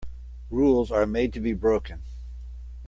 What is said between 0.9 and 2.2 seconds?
are made to be broken.